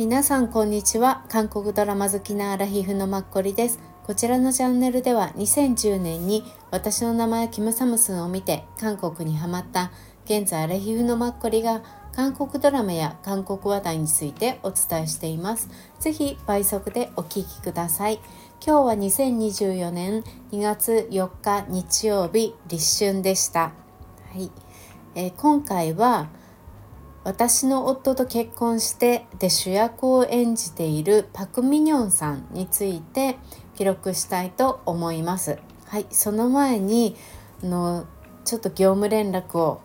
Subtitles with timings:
[0.00, 1.26] 皆さんこんにちは。
[1.28, 3.78] 韓国ドラマ好きなアラヒフのマッコリです。
[4.02, 9.92] こちらのチャンネルでは2010年に私の名前キムサムスンを見て韓国にハマった
[10.24, 11.82] 現在アラヒフのマッコリが
[12.14, 15.68] 韓国ドラマや韓国話題についてお伝えしています。
[15.98, 18.20] ぜひ倍速でお聞きください。
[18.66, 23.60] 今日は2024年2月4日日曜日立春でした。
[24.32, 24.50] はい、
[25.14, 26.30] えー、今回は
[27.22, 33.36] 私の夫と結婚してで主役を演じているパク・ミニョンさんについて
[33.76, 35.58] 記録したいと思います。
[35.86, 37.16] はい、その前に
[37.62, 38.06] あの
[38.44, 39.80] ちょっと業務連絡を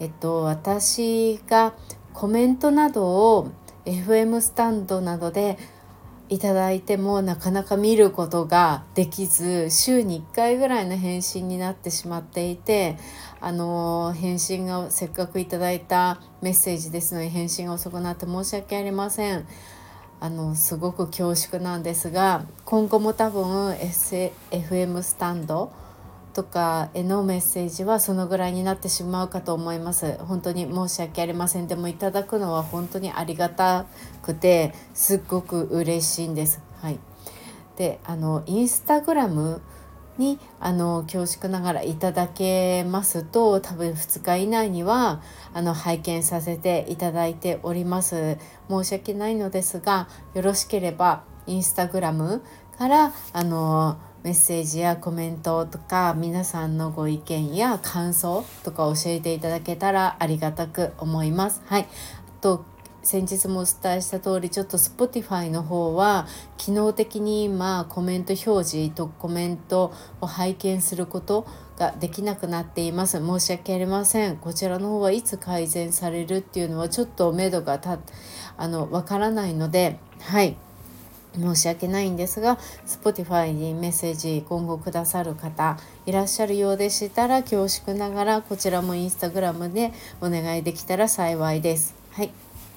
[0.00, 1.74] えっと私が
[2.14, 3.50] コメントなどを
[3.84, 5.58] FM スタンドなどで
[6.32, 12.96] いただいてもなかなか見ることができず週に1回ぐらいの返信になってしまっていて
[13.38, 19.46] あの返信がせっかくいただいたメッセージですので返信が遅くなって申し訳ありません。
[20.20, 25.70] あのすごく恐縮なんですが今後も多分、S、FM スタンド
[26.34, 30.18] とかへのメッセージはそのぐらいになってしまうかと思います。
[30.18, 31.66] 本当に申し訳ありません。
[31.66, 33.86] でもいただくのは本当にありがた
[34.22, 36.62] くてすっごく嬉しいんです。
[36.80, 36.98] はい。
[37.76, 39.60] であのインスタグラム
[40.18, 45.22] にあの恐縮ながらいただけますと多分2日以内には
[45.54, 48.38] あの拝見させていただいております。
[48.68, 52.42] 申し訳ないのですがよろしければインスタグラム
[52.78, 61.60] からあのメッセージやコメントとか皆さんのご意見や感想とか教えていただけたらありがたく思います。
[61.66, 61.86] はい、あ
[62.40, 62.64] と
[63.02, 71.44] 先日もお伝えした通りちょっと Spotify の方は機能的に今コメント表示とコメントを拝見すること
[71.76, 73.18] ができなくなっています。
[73.18, 74.36] 申し訳ありません。
[74.36, 77.98] こちらの方はいつ改善されるっていうのはちょっと目処がた
[78.56, 80.56] あのわからないのではい。
[81.34, 91.94] 申し訳ないんですが Spotify にメッセージ今後くださる方いらっしゃるようでしたら恐縮ながらこちらも Instagram でお願いできたら幸いです。
[92.12, 92.30] はい、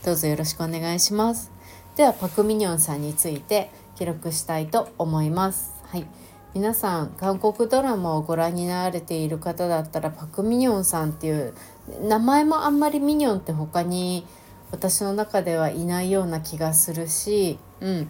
[0.04, 1.52] どうぞよろしくお願いします。
[1.96, 5.74] ではパクミニョンさんについて記録したいと思います。
[5.88, 6.06] はい、
[6.54, 11.54] 皆さん韓国ドラマをご覧になられている方だったらパクミニョンさんっていう
[12.02, 14.26] 名前もあんまりミニョンって他に
[14.72, 18.10] 私の中ではいないような気がするし、うん、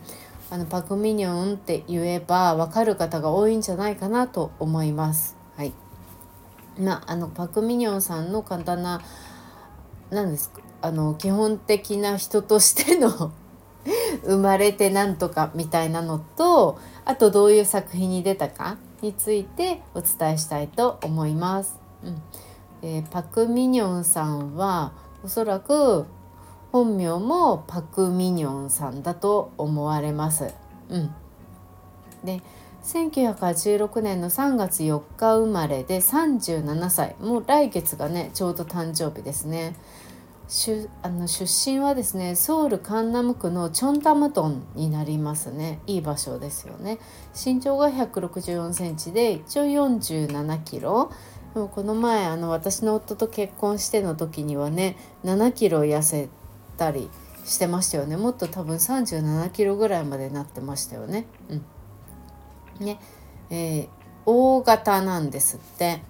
[0.49, 5.35] あのパクミニョンって言えば分かる方が多いんじゃないかなと思います。
[5.55, 5.73] はい
[6.79, 9.01] まあ、あのパク・ミニョンさんの簡単な
[10.09, 13.31] 何ですかあの基本的な人としての
[14.23, 21.79] 生まれてなんとかみたいなのとあとどういう作品に出たかについてお伝えしたいと思います。
[22.03, 22.21] うん
[22.81, 24.91] えー、パク・ミニョンさんは
[25.23, 26.05] おそらく
[26.75, 30.53] 本名もパク・ミニョンさんだと思われます。
[30.89, 31.15] うん、
[32.25, 32.41] で
[32.83, 37.15] 1986年の3月4日生まれで37歳。
[37.21, 39.73] もう来月がねちょうど誕生日ですね。
[41.01, 45.79] あの出身はですねソウルカンナム区のチョンタムトンになりますね。
[45.87, 46.99] いい場所ですよね。
[47.33, 51.09] 身長が1 6 4センチで一応4 7キロ。
[51.53, 56.27] でもこの前あの私の夫と結婚しての時にはね7キロ痩せ
[56.77, 57.09] たり
[57.45, 61.25] してましたよねもっと多分37キロぐらいまでなってましたよね。
[61.49, 61.55] う
[62.83, 62.99] ん、ね
[63.49, 63.87] えー、
[64.25, 66.01] 大型なんですって。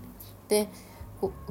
[0.48, 0.70] で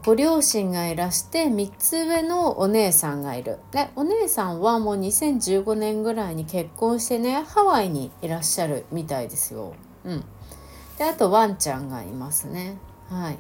[0.05, 9.75] ご両親がいらして3つ上のお姉さんがいるでお姉さんはもう2015年ぐらいに結婚してねハワイにいらっしゃるみたいですよ。
[10.05, 10.25] うん、
[10.99, 12.77] であとワンちゃんがいますね。
[13.09, 13.39] はい、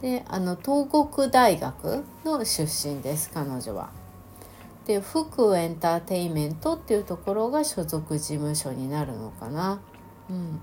[0.00, 3.90] であの東国大学の出身です彼女は。
[4.88, 9.82] で福エンターテインメントっていうところが所属事務所になるのかな。
[10.30, 10.60] うん、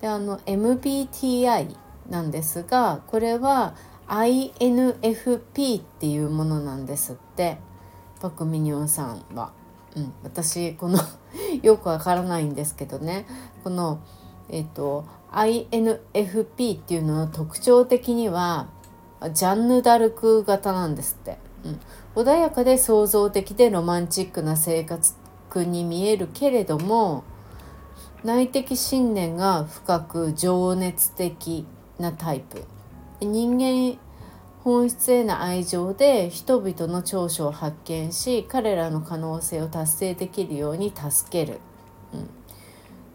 [0.00, 1.76] であの MBTI
[2.08, 3.76] なんですがこれは
[4.08, 7.58] INFP っていうものなんですって
[8.20, 9.52] パク・ミニョンさんは。
[9.94, 10.98] うん、私この
[11.62, 13.26] よくわからないんですけどね
[13.64, 13.98] この、
[14.48, 18.66] えーと、INFP っていうのの特徴的には
[19.32, 21.38] ジャンヌ・ダルク型なんですって。
[21.64, 21.80] うん
[22.16, 25.14] 穏やかで創造的でロマンチックな生活
[25.54, 27.24] に見えるけれども
[28.24, 31.66] 内的信念が深く情熱的
[31.98, 32.64] なタイプ。
[33.20, 33.98] 人間
[34.62, 41.60] 本質への愛情で人々の長所を発見し彼らの可能性を達成できるように助ける。
[42.12, 42.26] うん、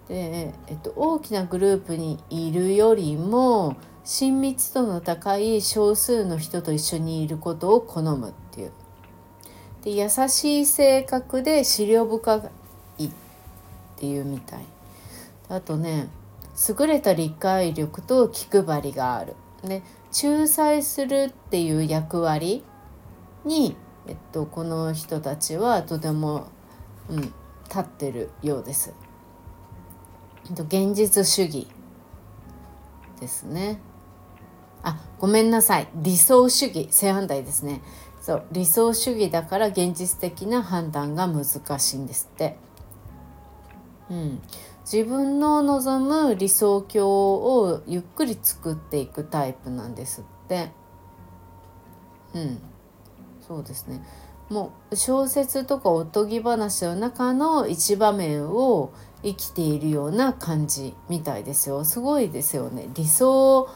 [0.07, 8.71] で、えっと、大きなグループにいるよりも親密度の高い少数の人と一緒にいることを好むっていう。
[9.85, 12.49] で優しい性格で思慮深
[12.97, 13.11] いっ
[13.95, 14.65] ていうみたい。
[15.47, 16.09] あとね
[16.67, 19.35] 優れた理解力と気配りがある。
[19.63, 19.81] で
[20.23, 22.63] 仲裁するっていう役割
[23.43, 23.75] に、
[24.07, 26.47] えっと、この人たちはとても、
[27.09, 28.93] うん、立ってるようです。
[30.49, 31.67] 現実主義
[33.19, 33.79] ですね。
[34.83, 35.87] あごめんなさい。
[35.95, 36.87] 理想主義。
[36.91, 37.81] 正反対ですね。
[38.25, 41.45] そう理想主義だから現実的な判断が難
[41.77, 42.57] しいんですって。
[44.09, 44.41] うん、
[44.83, 50.71] 自分の望む理想郷をゆっくり作っていくタイプなんですって。
[52.33, 52.57] うん、
[53.47, 54.03] そうですね。
[54.49, 61.85] もう小説とかおとぎ話の中の一場面を生きているような感じみたいですよ。
[61.85, 62.89] すごいですよね。
[62.95, 63.69] 理想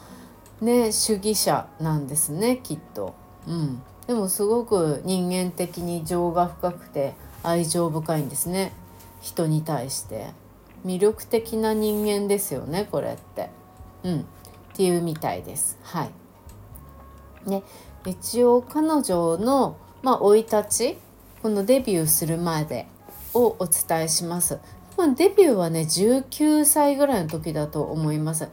[0.59, 3.13] ね主義者なんですねきっと。
[3.47, 3.83] うん。
[4.09, 7.13] でもすごく人間的に情が深くて
[7.43, 8.71] 愛情深いんですね
[9.21, 10.31] 人に対して。
[10.83, 13.49] 魅力的な人間ですよねこれって。
[14.03, 14.23] うん、っ
[14.73, 15.77] ていうみたいです。
[15.83, 17.49] はい。
[17.49, 17.61] ね
[18.03, 20.63] 一応彼女のまあ生い立
[20.95, 20.97] ち
[21.43, 22.87] このデビューするまで
[23.35, 24.57] をお伝えします。
[25.17, 28.47] デビューはね19歳ぐらいの時だと思います。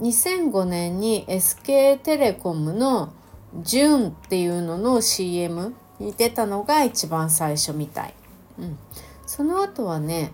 [0.00, 3.12] 2005年に SK テレコムの
[3.62, 8.14] 「ジュン」っていうのの CM に出たのが一番最初みたい。
[8.58, 8.78] うん、
[9.26, 10.32] その後はね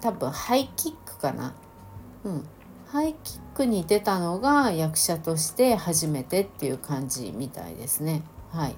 [0.00, 1.54] 多分ハイキックかな、
[2.24, 2.44] うん、
[2.86, 8.22] ハイキックに出たのが役者として初めてっていう感じみたいですね。
[8.50, 8.76] はい、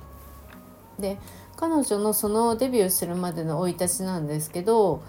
[0.99, 1.19] で
[1.57, 5.03] 彼女のそのデビューするまでの生い立ちなんですけど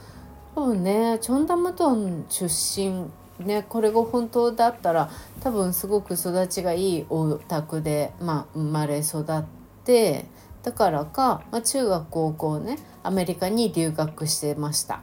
[0.56, 3.10] 多分ねチョンダムトン出身
[3.40, 5.10] ねこれが本当だったら
[5.42, 9.44] 多分すごく育ちがいいお宅で、まあ、生まれ育っ
[9.84, 10.26] て
[10.62, 15.02] だからか、まあ、中学高校ねアメリカに留学してました。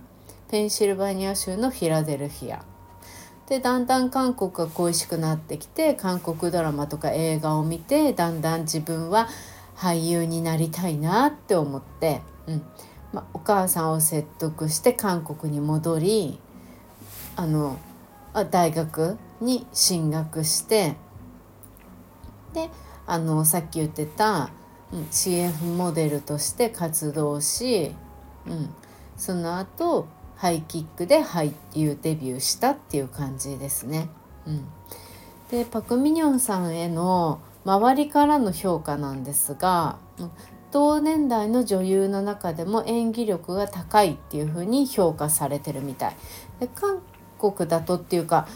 [0.50, 2.65] ペンシルバニア州のフィラデルフィア
[3.49, 9.29] でだんだん韓国が恋しくなってきて韓国ドラマとか映画を見てだんだん自分は
[9.77, 12.62] 俳優になりたいなって思って、うん
[13.12, 16.41] まあお母さんを説得して韓国に戻り
[17.37, 17.79] あの
[18.50, 20.94] 大学に進学して
[22.53, 22.71] で
[23.06, 24.50] あのさっき言ってた、
[24.93, 27.93] うん、CF モデルとして活動し、
[28.47, 28.71] うん、
[29.17, 30.06] その後
[30.37, 34.09] ハイキックで俳優デビューしたっていう感じですね。
[34.47, 34.65] うん、
[35.50, 39.99] でパク・ミニョンさんへの周りからの評価なんですが
[40.73, 46.17] 同年代の女優の中でも演技力が高いっていう風に評価されてるみたい。
[46.61, 47.03] で韓
[47.40, 48.46] 国だとっていうか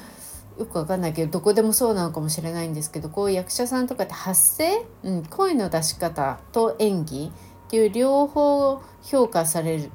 [0.59, 7.33] よくわかんないけどどこでもそうなのかもしれないんですけどこう役者さんとかって発声、うん、声の出し方と演技
[7.67, 9.91] っていう両方評価される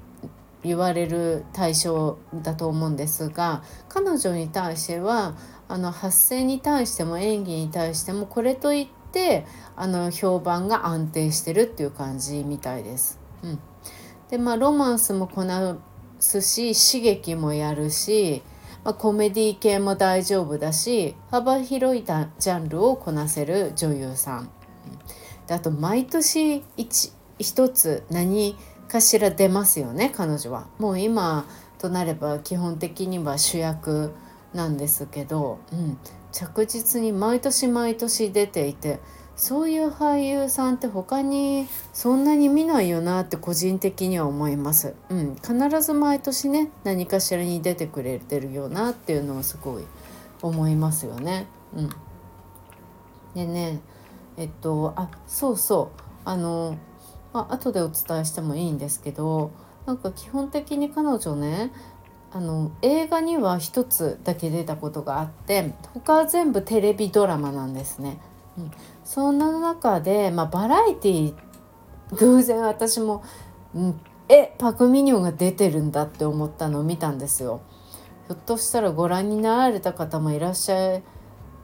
[0.64, 5.36] 言われる対象だと思うんですが彼女に対しては
[5.70, 9.46] あの発声に対しても演技に対してもこれといって
[9.78, 13.20] あの評判が安定してるっていう感じみたいです。
[13.44, 13.60] うん、
[14.30, 15.78] でまあロマンスもこな
[16.20, 18.42] すし刺激もやるし、
[18.84, 24.50] まあ、コメディ系も大丈夫だし幅広いジャンルをこなせる女優さん。
[25.48, 26.64] であと毎年
[27.40, 28.56] 一つ何
[28.88, 30.68] かしら出ますよね彼女は。
[30.78, 31.46] もう今
[31.78, 34.14] となれば基本的には主役
[34.54, 35.98] なんですけど、うん、
[36.32, 39.00] 着実に毎年毎年出ていて
[39.40, 44.96] そういう俳優さんって他にそんなに見ないよなって個人的には思います。
[45.10, 49.84] うん、必ず毎年ね何かしらに出てくれてるよなっていうのをすごい
[50.42, 51.48] 思いますよね。
[51.74, 51.90] うん、
[53.34, 53.80] でね
[54.36, 56.78] えっとあそうそうあの
[57.32, 59.52] まあ後でお伝えしてもいいんですけど
[59.86, 61.72] なんか基本的に彼女ね
[62.34, 68.20] あの映画には一つだけ出たことがあって他は全部テレビドラマなんですね。
[68.58, 68.72] うん、
[69.10, 73.24] そんな中で、まあ、バラエティー偶然私も、
[73.74, 77.62] うん、えパク・ミニョンが出てるんだって思ったのを見たんですよ。
[78.28, 81.02] ひょっとしたらご覧になられた方もいらっしゃ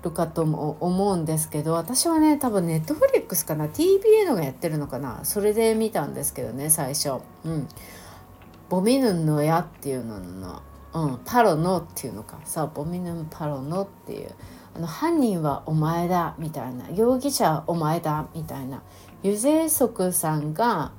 [0.02, 7.22] るかとも思うんですけど私はね多分ネットフリックスかな TBA のがやってるのかなそれで見たんですけどね最初。
[7.44, 7.68] うん
[8.70, 10.64] ボミヌンの矢っていうのの、
[10.96, 14.32] うん、パロノっていうのかさあボミヌンパロノっていう
[14.76, 16.90] あの犯人はお前だみたいな。
[16.92, 18.84] 容疑者はお前だみたいな。
[19.24, 20.92] ユゼイソクさんが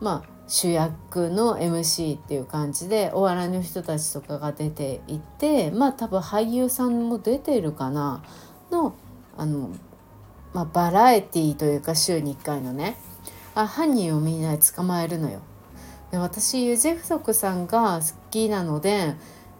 [0.00, 8.22] まあ主役の MC っていう感じでお笑いの人たちとかが出ていてまあ多分俳優さんも出てるかな。
[8.70, 8.94] の
[9.36, 9.70] あの、
[10.52, 12.96] まあ、バラエティーというか週に1回のね。
[13.54, 15.40] あ犯人をみんな捕まえるのよ。
[16.10, 19.14] で私ユジェフソクさんが好きなので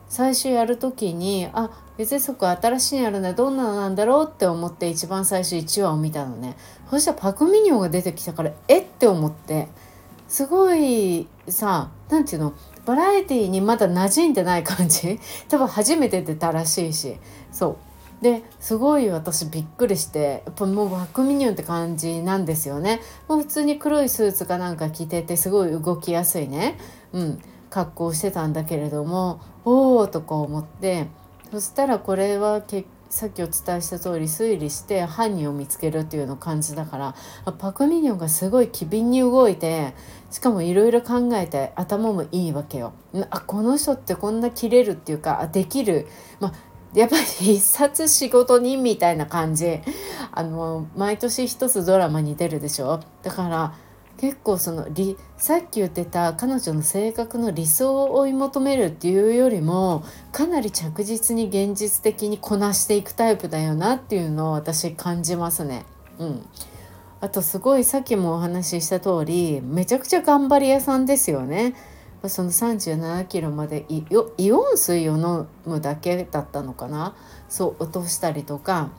[0.08, 6.56] 最初やる時にあユジェフソク新しいのやるねどんなのなんだろうって思って一番最初1話を見たのね。
[6.90, 8.84] そしたらパク・ミニョンが出てきたからえっ？
[8.84, 9.68] て思って。
[10.26, 12.54] すごいさ何て言うの？
[12.84, 15.20] バラエティーにまだ馴染んでない感じ？
[15.48, 17.16] 多分初めて出たらしいし。
[17.52, 17.76] そう。
[18.22, 23.00] ですごい私びっくりしてやっぱもうワークミニオンって感じなんですよね。
[23.28, 26.78] もう普通に黒いスーツかなんか着ててすごい動きやすいね、
[27.12, 31.06] うん、格好してたんだけれどもおおとか思って。
[31.54, 32.64] そしたらこれは
[33.10, 39.94] さっきお伝えした通り推理して犯人を見つけるっていうの感じだからパク・ミニョンがすごい機敏に動いて
[40.32, 42.92] しかもいろいろ考えて頭もいいわけよ。
[43.30, 46.08] あこの人ってこんな切れるっていうかできる、
[46.40, 46.52] ま、
[46.92, 49.80] やっぱり 必殺仕事人みたいな感じ。
[50.32, 52.98] あの毎年一つドラマに出るでしょ。
[53.22, 53.74] だから
[54.16, 54.86] 結構その
[55.36, 65.84] さっき言ってた彼女の性格の理想を追い求めるっていうよりもかなり着実に現実的にこなしていくタイプだよなっていうのを私感じますね。
[66.18, 66.46] うん、
[67.20, 71.74] あとすごいさっきもお話しした通りめちゃくちゃ頑張り屋さんですよね。
[72.26, 77.14] その37キロまでイオン水を飲むだけだったのかな？
[77.50, 78.90] そう落としたりとか。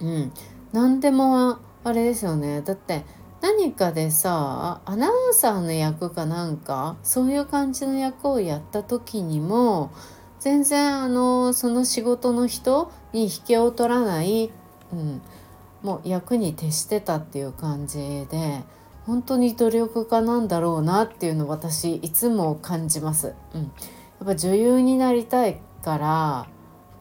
[0.00, 0.32] うん。
[0.72, 2.60] 何でもあれですよね。
[2.60, 3.04] だって
[3.42, 9.92] 何かでさアナウンサーの役かなんかそういう感じの役をやった時にも
[10.40, 14.50] 全然あのその仕事の人に引けを取らない、
[14.92, 15.20] うん、
[15.82, 17.98] もう役に徹してたっていう感じ
[18.30, 18.62] で。
[19.06, 23.34] 本当に努力家なんだろうなっていうのを私いつも感じます。
[23.54, 23.68] うん、や
[24.22, 26.46] っぱ女優になりたいから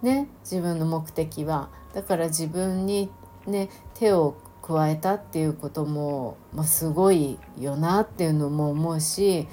[0.02, 3.12] ね自分の目的はだから自分に
[3.46, 9.48] ね手を加えたっていうことも、まあ、すごいよなっていうのも思うし、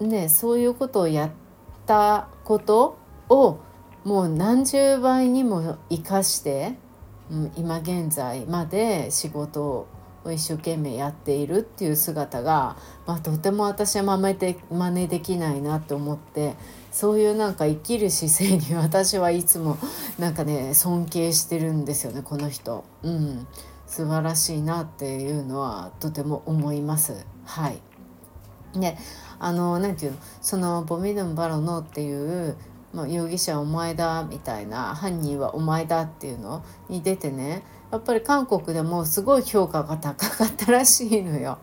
[0.00, 1.30] ね、そういうことをやっ
[1.86, 2.98] たこと
[3.28, 3.58] を
[4.04, 6.76] もう何十倍にも生かして、
[7.30, 9.88] うん、今現在まで仕事を
[10.32, 16.54] 一生懸命やっているっていう姿が、まあ、とても私は真似で真似できないなと思って
[16.92, 19.78] そういうなんか生きる姿勢に私はいつも
[20.18, 22.84] なんかね尊敬してるんですよねこの人。
[23.02, 23.46] うん、
[23.94, 27.24] 素晴らしいなっていうのはとても思います。
[27.44, 27.80] はい
[28.74, 28.98] で
[29.38, 30.18] あの何て言うの？
[30.42, 32.56] そのボミドン・バロノっていう
[32.92, 41.58] まあ、容疑者はお前だみたいな犯人はお前だっていうのに出てねやっぱり韓国でもすごい評価が高かったらしいのよ。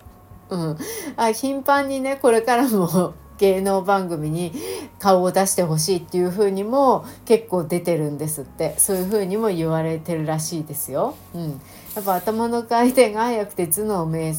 [0.50, 0.78] うん、
[1.16, 4.54] あ頻繁にねこれからも 芸能番組に
[5.00, 11.16] 顔を出してほしいっていう風にも結構出てるんですってそういう風にも言われてるらしいですよ。
[11.34, 11.62] うん、
[11.96, 14.34] やっぱ頭の回転が速くて頭脳明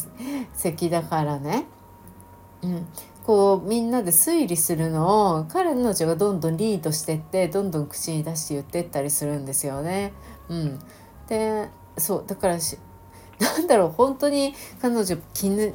[0.57, 1.67] 晰だからね。
[2.63, 2.87] うん、
[3.25, 10.13] こうみんなで推理するのを彼の女がどんどんリードしてってどんどん口に出して言ってったりするんですよね。
[10.49, 10.79] うん、
[11.29, 11.69] で
[11.99, 12.79] そうだからし
[13.39, 15.75] なんだろう本当に彼女絹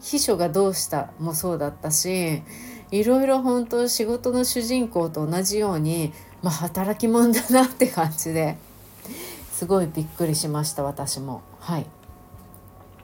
[0.00, 2.42] 秘書がどうしたもそうだったし
[2.90, 8.56] いろいろ本当仕事の主人公と同じように、まあ、働き者だなって感じで
[9.58, 11.42] すごいびっくりしました私も。
[11.58, 11.86] はい。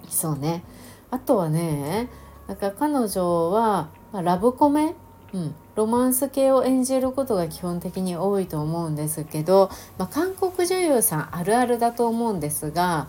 [0.08, 0.62] そうね。
[1.10, 2.08] あとはね
[2.46, 4.94] なんか彼女は、まあ、ラブコメ、
[5.32, 9.68] うん、ロマンス系を演じることが基本的に多いと思うんですけど、
[9.98, 13.08] まあ、韓国女優さんあるあるだと思うんですが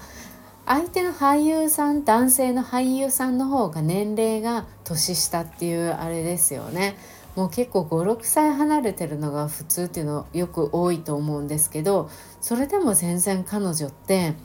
[0.65, 6.97] 相手の俳優さん男性の俳優さんの方が年齢が年下っていうあれですよね。
[7.35, 14.35] もう結構56歳離れてるのが普通っていうのよく多いと思うんですけどそれでも全然彼女って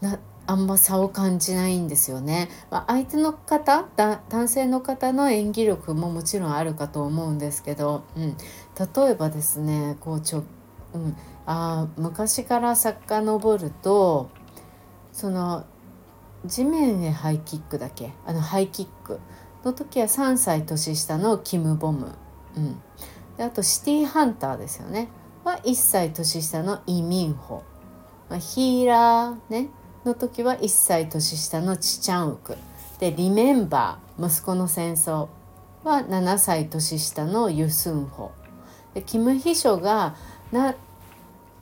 [0.00, 2.48] なあんま差を感じないんですよね。
[2.70, 3.86] まあ、相手の方
[4.28, 8.34] 男性の方の演技力ももちろんあるかと思うんですけど、うん、
[9.04, 10.44] 例えばですねこうちょ、
[10.94, 14.30] うん、あ昔から遡ると
[15.12, 15.66] その
[16.46, 18.12] 地面へハイキックだけ？
[18.24, 19.20] あのハイキック。
[19.68, 22.12] の時は3歳年下のキム・ボム、
[22.56, 22.80] うん、
[23.36, 25.08] であとシティーハンターですよね。
[25.44, 27.62] は1歳年下のイ・ミンホ、
[28.30, 29.68] まあ、ヒーラーね。
[30.04, 32.56] の時は1歳年下のチチャンウク。
[32.98, 35.28] で「リメンバー息子の戦争」
[35.84, 38.32] は7歳年下のユスンホ。
[38.94, 40.16] でキム秘書が
[40.50, 40.74] な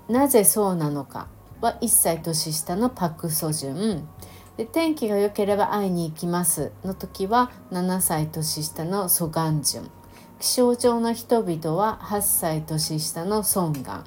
[0.08, 1.26] なぜそうなのか
[1.60, 4.08] は1歳年下のパク・ソジュン。
[4.56, 6.72] で天気が良ければ会いに行きます。
[6.84, 9.90] の時は7歳年下のソガンジュン
[10.38, 14.04] 気象庁の人々は8歳年下のソンガン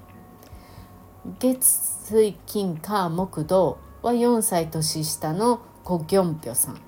[1.39, 6.81] 月水金火木土は4歳年下のコ・ギョンピョさん。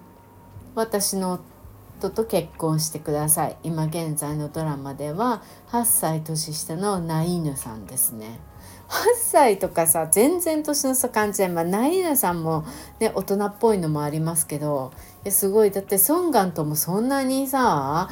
[0.74, 1.40] 私の
[2.00, 3.58] 夫と結婚してください。
[3.64, 8.40] 今現在のドラマでは8歳年下のナイヌさんですね。
[9.16, 12.66] 歳とかさ全然年の差感じない、まあ、ナイヌさんも、
[13.00, 14.92] ね、大人っぽいのもありますけど。
[15.24, 15.72] いやすごい。
[15.72, 18.10] だってソンガンともそんなにさ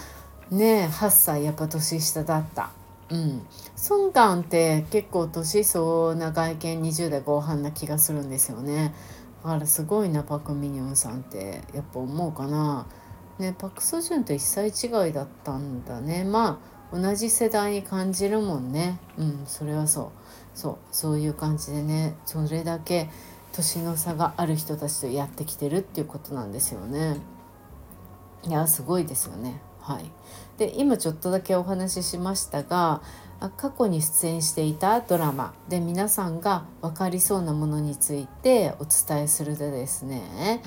[0.51, 2.71] ね8歳やっぱ年下だった。
[3.09, 3.45] うん、
[3.75, 8.93] ソンガンって結構年相な外見20代後半な気がするんですよね。
[9.43, 12.85] だからすごいなパク・ミニョンさんってやっぱ思うかな。
[13.39, 16.23] ねパク・ソジュンと1歳違いだったんだね。
[16.23, 16.59] ま
[16.91, 18.99] あ同じ世代に感じるもんね。
[19.17, 20.07] うんそれはそう。
[20.59, 23.09] そうそういう感じでねそれだけ
[23.53, 27.15] 年の差がある人たちとやってきてるっていうことなんですよね。
[28.43, 29.61] いやすごいですよね。
[29.79, 30.11] はい。
[30.57, 33.01] で今ちょっとだけお話ししましたが
[33.55, 40.61] 過去に出演していたドラマで皆さんが分かりそうなものについてお伝えするとですね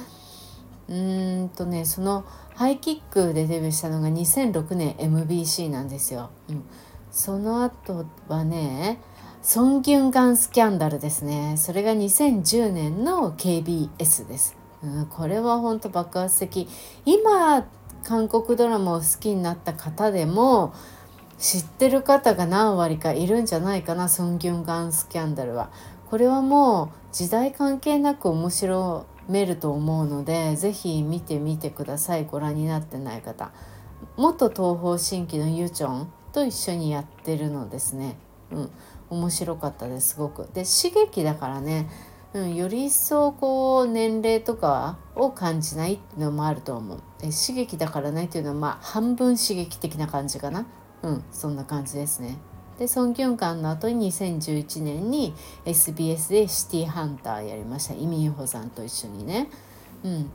[0.89, 6.31] うーんとねそのハイキックでデビューしたのが2006年 MBC なんですよ。
[6.49, 6.65] うん、
[7.11, 8.99] その後はね
[9.43, 11.57] ソン・ギュンガンスキャンダルですね。
[11.57, 14.57] それが2010年の KBS です。
[14.85, 16.69] うん、これは本当爆発的。
[17.05, 17.67] 今
[18.05, 20.73] 韓国ドラマを好きになった方でも
[21.39, 25.71] 知ってる方が何割かいるんじゃないかなソン・ギュンガンスキャンダルは。
[26.09, 32.27] これはもう時代関係なく面白めると思うので是非見てみてください。
[32.27, 33.51] ご覧になってない方。
[34.17, 38.17] 元東方神起のユチョンと一緒にやってるのですね。
[38.53, 38.71] うん。
[39.13, 40.49] 面白かったですすごく。
[40.55, 41.89] で刺激だからね、
[42.33, 46.99] うん、より一層こう年齢とかを感じないっていうのもあると思う。
[47.21, 50.67] で刺激だからないっていうのはまあ半分刺激的な感じかな。
[51.03, 52.39] うんそんな感じですね。
[52.79, 55.35] でソン・ギュンカンの後に2011年に
[55.67, 57.95] SBS でシティハンターやりました。
[57.95, 59.49] イ・ミンホさんと一緒にね。
[60.03, 60.31] うん、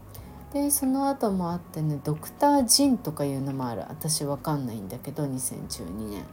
[0.54, 3.82] でその後もあってねドクター・ジンとかいうのもある。
[3.90, 6.24] 私わかんないんだけど2012年。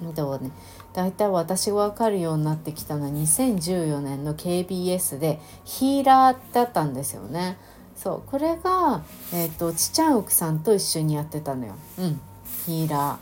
[0.00, 0.50] うん、でもね
[0.92, 7.58] 大体私が分かるようになってきたのは2014年の KBS でヒーラーだったんですよね。
[7.96, 9.02] そうこれが、
[9.34, 11.74] えーと、とチチャンウクさんと一緒にやってたのよ。
[11.98, 12.20] うん、
[12.66, 13.16] ヒーラー。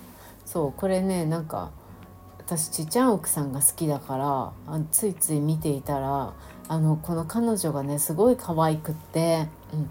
[0.46, 1.70] そうこれねなんか
[2.38, 6.32] 私ちっちゃん奥さんが好きだからあついつい見ていたら
[6.68, 9.90] あのこの彼女がねすごい可愛くって、うん、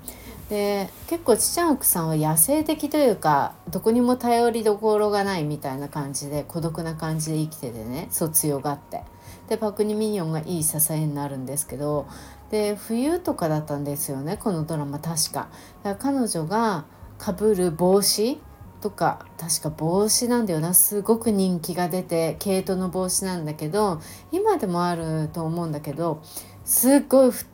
[0.49, 9.03] で結構ちちゃん奥さんは野生的というかどこにも頼りどころがないみたいな感じで孤独な感じで生きててねそう強がって
[9.49, 12.07] でパク・ニ・ミニョンがいい支えになるんですけど
[12.49, 15.49] で冬とかだったんですよねこのドラマ確か。
[15.83, 16.85] か彼女が
[17.17, 18.39] かぶる帽子
[18.79, 23.99] とか確か帽子なんだよなすごく人気が出て毛糸の帽子なんだけど
[24.31, 26.21] 今でもあると思うんだけど
[26.63, 27.49] すっごい太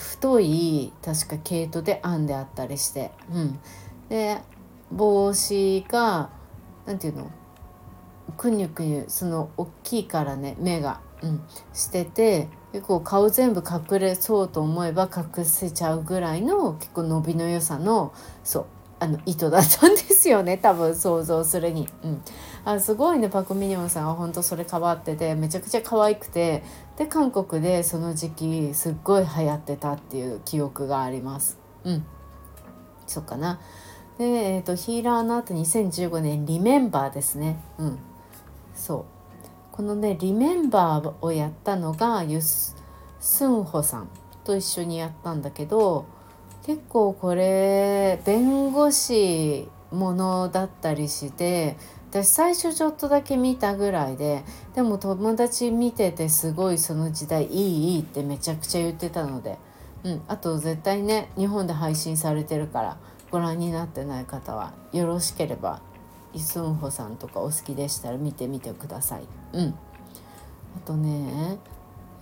[0.00, 3.60] 太い確か毛糸で編んであったりして、うん、
[4.08, 4.38] で
[4.90, 6.30] 帽子が
[6.86, 7.30] 何て言うの？
[8.36, 18.66] くにゅくにゅその大きいからね目が、うん、してて結構顔全部隠れそうと思えば隠せちゃうぐらいの結構伸びの良さのそう
[19.00, 20.58] あの糸だったんですよね。
[20.58, 22.22] 多分想像するに、うん、
[22.64, 26.62] あすごいねパク・ミニョンさんは本当それ変わっててめちゃくちゃ可愛くて。
[27.00, 31.56] で韓国でその時期すっごい流行ってたっていう記憶があります。
[31.82, 32.04] うん。
[33.06, 33.58] そっかな。
[34.18, 37.58] で、えーと、ヒーラーの後2015年「リメンバー」ですね。
[37.78, 37.98] うん。
[38.74, 39.04] そう。
[39.72, 42.76] このね「リメンバー」をやったのがユス・
[43.18, 44.08] スンホさん
[44.44, 46.04] と一緒にやったんだけど
[46.66, 51.78] 結構これ弁護士ものだったりして
[52.10, 54.42] 私最初ちょっとだけ見たぐらいで
[54.74, 59.58] でも友達見ててすごいその時代いいいいってめちゃくちゃ言ってたので、
[60.02, 62.96] うん、あと絶対ね日本で配信されてるから
[63.30, 65.82] ご覧になってない方はよろしければ
[66.34, 69.22] イ・スンホさんとかお好きでしたら見てみてください。
[69.52, 69.74] うん、あ
[70.84, 71.58] とね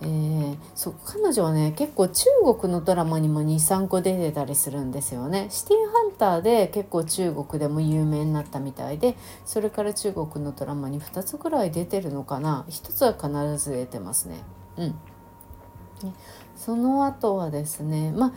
[0.01, 2.25] えー、そう彼女はね結構中
[2.61, 5.47] 国のドラマにも23個出てたりするんですよね。
[5.49, 14.37] シティーハンターで結構中国でも有名になったみたいでそれから中国のドラマに2つぐらい出てるのかな1つは必ず出てますね。
[14.77, 14.95] うん、
[16.55, 18.31] その後はですねまあ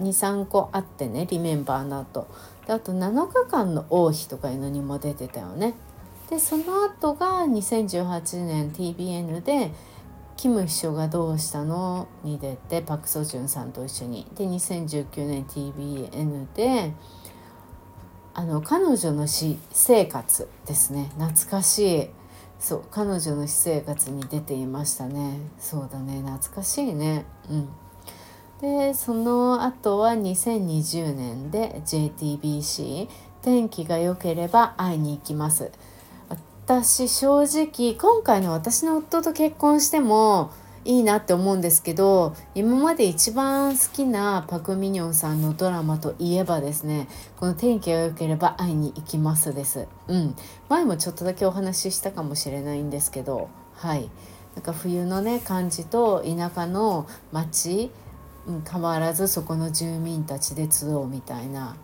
[0.00, 2.28] 23個あってねリメンバーの後
[2.66, 5.74] であと7日間の王妃とかいうのにも出てたよね。
[6.30, 9.72] でその後が2018年 TBN で
[10.38, 14.26] キム秘書がどうしたの?」に出てパク・ソジュンさんと一緒に。
[14.36, 16.94] で2019年 TBN で
[18.34, 21.10] あの彼女の私生活ですね。
[21.18, 22.10] 懐かしい。
[22.60, 25.40] そう彼女の私生活に出ていましたね。
[25.58, 26.22] そうだね。
[26.22, 27.26] 懐かしいね。
[27.50, 27.68] うん。
[28.60, 33.08] でその後は2020年で JTBC
[33.42, 35.70] 天気が良ければ会いに行きます
[36.68, 40.52] 私正直今回の私の夫と結婚しても
[40.84, 49.88] いいなって思うんですけど今まで一番好きなパク・ミニョンさんのドラマといえばですねこの「天気が良ければ会いに行きます」です。
[50.08, 50.36] うん。
[50.68, 54.10] 前もちょっとだけお話ししたかもしれないんですけどはい。
[54.54, 57.90] なんか冬のね感じと田舎の街、
[58.46, 61.76] うん、変わらずそこの住民たちで集うみたいな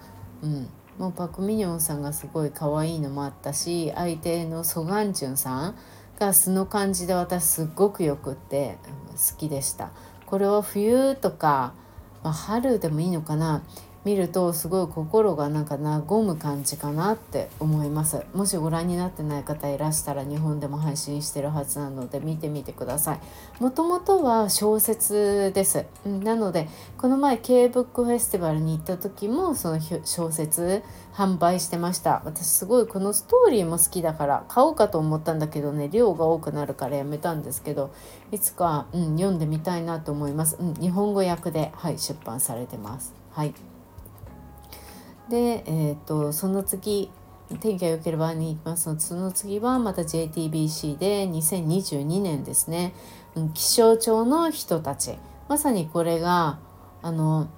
[0.43, 0.69] うん。
[0.99, 5.75] もうパク・ミニョンさんがすごい可愛いのもあったし相手のソガンチュンさん
[6.19, 8.79] が素の感じで私すっごくよくって
[9.11, 9.91] 好きでした。
[10.27, 11.75] これは冬とか、
[12.23, 13.63] まあ、春でもいいのかな。
[14.05, 18.23] 見るとすごい心がなんか和む感じかなって思います。
[18.35, 23.21] もしご覧になってない方いらしたら日本でも配信してるはずなので見てみてください。
[23.63, 25.87] もともとは小説です。
[26.05, 30.83] なのでこの前 K ブックフェスティバルに行った時もその小説
[31.15, 32.21] 販売してました。
[32.25, 37.91] 私すごいこのストーリーも好きだから買おうかと思ったんだけどね量が多くなるからやめたんですけど
[38.33, 43.15] いつか、うん、読んでみたいなと思います、うん、日本語訳で、はい、出版されてます。
[43.31, 43.55] はい。
[45.29, 47.11] で、えーと、その次
[47.61, 48.89] 天気が良ければに行きます。
[48.89, 52.95] のでその次はまた JTBC で2022年ですね、
[53.55, 55.19] 気象庁の人たち。
[55.49, 56.59] まさにこれが
[57.03, 57.49] あの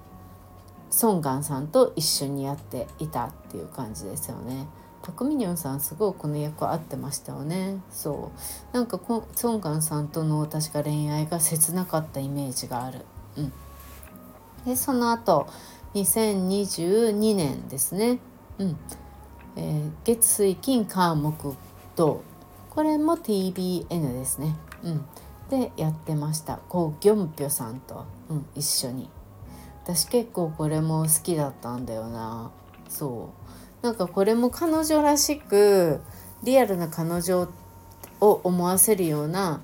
[0.89, 4.67] ソンガンさんと一緒にやっていたっていう感じですよね。
[5.01, 7.81] パク・ミニョンさんすごいこの役合ってましたよね。
[7.89, 8.31] そ
[8.73, 8.75] う。
[8.75, 8.99] なんか
[9.35, 13.05] ソンガンさんとの確か恋愛が切なかったイメージがある。
[13.37, 13.53] うん。
[14.65, 15.47] でその後
[16.01, 18.19] 2022年ですね、
[18.59, 18.77] うん。
[19.55, 21.55] えー、月水金火木
[21.95, 22.21] 土。
[22.69, 25.05] これも TBN ですね、うん、
[25.49, 26.59] でやってました。
[26.69, 29.09] こうギョンピョさんと、うん、一緒に。
[29.83, 32.51] 私結構これも好きだったんだよな。
[32.89, 33.31] そ
[33.81, 33.85] う。
[33.85, 36.01] なんかこれも彼女らしく
[36.43, 37.47] リアルな彼女
[38.19, 39.61] を思わせるような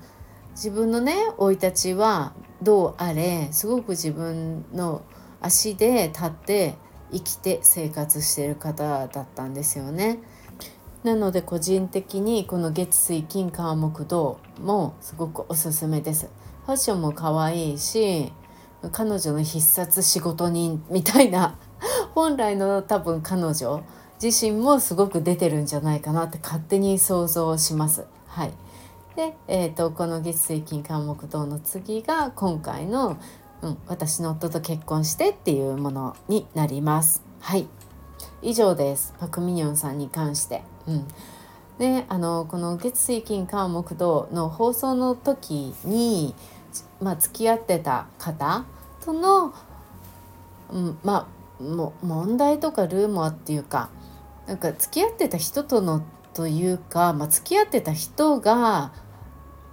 [0.52, 5.02] 自分のね生い立ちはどうあれすごく自分の
[5.44, 6.74] 足で立って
[7.12, 10.18] 生きて生活してる方だったんですよね。
[11.02, 16.30] なので個人的にこの月水金火木土もすごくおすすめです。
[16.64, 18.32] ファッションも可愛いし
[18.90, 21.58] 彼女の必殺仕事人みたいな
[22.14, 23.84] 本来の多分彼女
[24.22, 28.06] 自身もすごく出てるんじゃないかなって勝手に想像します。
[28.26, 28.52] はい、
[29.14, 33.18] で、えーと、この月水金火木土の次が今回の
[33.64, 37.22] うん、私の夫と結婚してっていうものになります。
[37.40, 37.66] はい
[38.42, 40.62] 以上ですパク・ミニョンさんに関して。
[40.86, 41.08] うん
[41.78, 46.32] であのこの月水金火木土の放送の時に、
[47.00, 48.64] まあ、付き合ってた方
[49.04, 49.52] との、
[50.70, 51.26] うん、ま
[51.60, 53.90] あも問題とかルーモアっていうか
[54.46, 58.92] なんか付き合ってた人とのというか、まあ、付き合ってた人が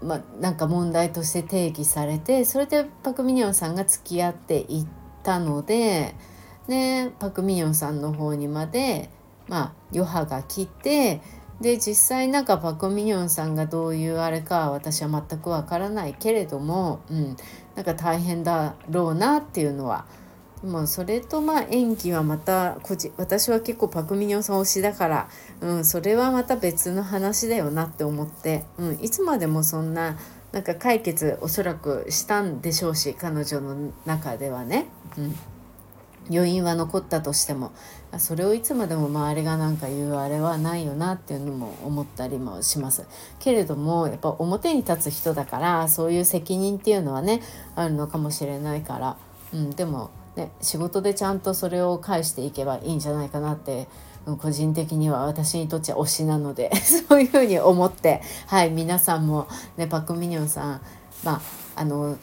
[0.04, 4.88] まあ、なんか問題として定義されてそれでパク・ミニョンさんが付き合っていっ
[5.24, 6.16] たので、
[6.68, 9.10] ね、パク・ミニョンさんの方にまで、
[9.48, 11.22] まあ、余波が来て
[11.62, 17.36] で実際なんかパク・ミニョンさんがどういうあれか私は全くわからないけれども、うん、
[17.76, 20.06] なんか大変だろうなっていうのは
[20.64, 30.18] まあ、それとまあ演技はまたこじ私は結構パク・ミニョンさん推しだから、うん、それはまた別の話だよなって思って、うん、いつまでもそんな
[30.52, 34.86] なんか解決おそらくしたんでしょうし彼女の中ではね、
[35.18, 35.36] うん、
[36.30, 37.72] 余韻は残ったとしても
[38.18, 43.06] それをいつまでも周りがなんか言うあれはないよなっていうのも思ったりもします。
[43.40, 47.42] けれどもやっぱ表に立つ人だからそういう責任っていうのはね
[47.76, 49.18] あるのかもしれないから、
[49.54, 50.12] うん、でも
[50.42, 53.88] ね、仕事でちゃんとそれを返していけばいいんじゃないかなって
[54.40, 56.72] 個人的には私にとっては推しなので
[57.08, 60.82] そういうふうに思ってはい皆さんもねパク・ミニョンさん
[61.24, 61.42] まあ
[61.76, 62.18] あの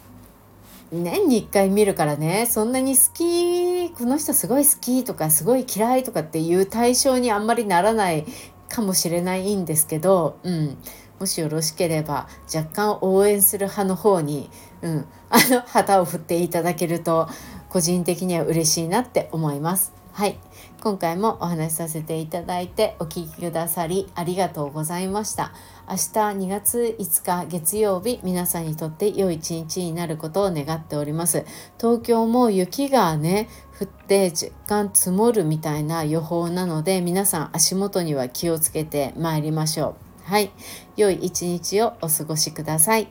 [0.91, 8.27] 年に1回見るからねそんなに好きこの人すごい好きとかすごい嫌いとかっていう対象にあんまりならない
[8.69, 10.77] かもしれないんですけど、うん、
[11.19, 14.51] もしよろしければ若干応援する派の方に、
[14.83, 17.29] うん、あの旗を振っていただけると
[17.69, 19.93] 個人的には嬉しいなって思います。
[20.13, 20.37] はい。
[20.81, 25.53] 今回もお話しさせていただいてお聴きくださりありがとうございました。
[25.89, 25.99] 明日
[26.47, 31.45] 2月5日月曜日皆さんにとって良い一日になることを願っております。
[31.79, 34.33] 東京も雪がね降って
[34.67, 39.95] 若干積もるみたいな予報なので皆さん足元には気をつけて参りましょ
[40.27, 40.31] う。
[40.31, 40.51] はい。
[40.97, 43.09] 良い一日をお過ごしください。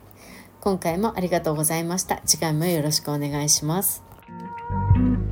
[0.60, 2.22] 今回もありがとうございました。
[2.26, 4.07] 次回もよろしくお願いします。
[4.28, 4.52] thank
[4.98, 5.27] you